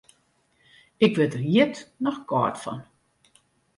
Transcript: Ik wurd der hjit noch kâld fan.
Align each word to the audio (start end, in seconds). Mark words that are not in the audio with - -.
Ik 1.05 1.11
wurd 1.17 1.33
der 1.35 1.45
hjit 1.53 1.75
noch 2.05 2.19
kâld 2.29 2.57
fan. 2.63 2.81